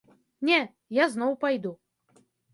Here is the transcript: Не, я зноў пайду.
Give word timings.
Не, 0.49 0.57
я 0.99 1.05
зноў 1.17 1.37
пайду. 1.45 1.75